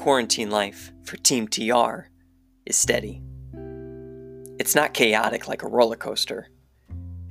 quarantine 0.00 0.50
life 0.50 0.92
for 1.04 1.18
Team 1.18 1.46
TR 1.46 2.08
is 2.64 2.74
steady. 2.74 3.20
It's 4.58 4.74
not 4.74 4.94
chaotic 4.94 5.46
like 5.46 5.62
a 5.62 5.68
roller 5.68 5.94
coaster. 5.94 6.48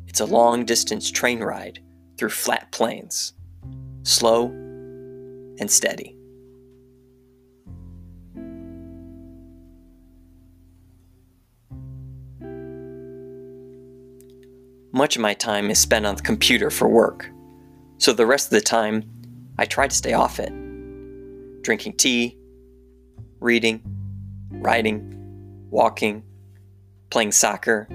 It's 0.06 0.20
a 0.20 0.26
long 0.26 0.66
distance 0.66 1.10
train 1.10 1.40
ride 1.40 1.80
through 2.16 2.30
flat 2.30 2.72
plains, 2.72 3.34
slow 4.04 4.50
and 4.50 5.72
steady. 5.72 6.16
Much 14.92 15.16
of 15.16 15.24
my 15.24 15.34
time 15.34 15.72
is 15.72 15.80
spent 15.80 16.06
on 16.06 16.16
the 16.16 16.22
computer 16.22 16.70
for 16.70 16.88
work, 16.88 17.32
so 17.98 18.14
the 18.14 18.28
rest 18.28 18.46
of 18.46 18.52
the 18.52 18.62
time, 18.62 19.10
I 19.58 19.66
try 19.66 19.88
to 19.88 19.96
stay 19.96 20.14
off 20.14 20.40
it. 20.40 20.54
Drinking 21.64 21.94
tea, 21.94 22.39
reading, 23.40 23.82
writing, 24.52 25.16
walking, 25.70 26.24
playing 27.10 27.32
soccer, 27.32 27.88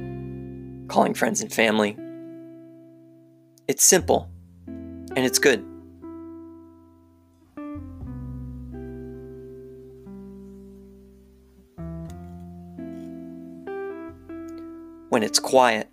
calling 0.89 1.15
friends 1.15 1.43
and 1.43 1.53
family. 1.53 1.97
It's 3.69 3.84
simple, 3.84 4.30
and 4.67 5.19
it's 5.19 5.39
good. 5.39 5.65
When 15.11 15.23
it's 15.23 15.39
quiet, 15.39 15.89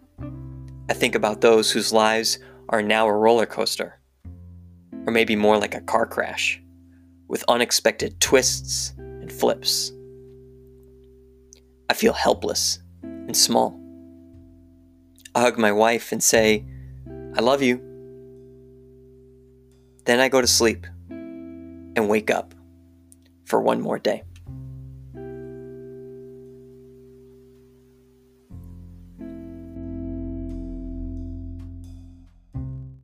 I 0.90 0.94
think 0.94 1.14
about 1.16 1.42
those 1.42 1.72
whose 1.72 1.94
lives 1.94 2.40
are 2.70 2.82
now 2.82 3.08
a 3.08 3.14
roller 3.14 3.46
coaster, 3.46 4.00
or 5.06 5.12
maybe 5.12 5.36
more 5.36 5.58
like 5.58 5.76
a 5.76 5.82
car 5.82 6.06
crash, 6.06 6.62
with 7.28 7.44
unexpected 7.48 8.20
twists 8.20 8.94
flips. 9.32 9.92
I 11.90 11.94
feel 11.94 12.14
helpless 12.14 12.80
and 13.04 13.36
small. 13.36 13.80
I 15.34 15.42
hug 15.42 15.58
my 15.58 15.72
wife 15.72 16.12
and 16.12 16.22
say, 16.22 16.66
I 17.36 17.42
love 17.42 17.62
you. 17.62 17.80
Then 20.06 20.20
I 20.20 20.30
go 20.30 20.42
to 20.42 20.48
sleep 20.48 20.86
and 21.10 22.10
wake 22.10 22.30
up 22.30 22.54
for 23.46 23.62
one 23.62 23.82
more 23.82 24.00
day. 24.00 24.24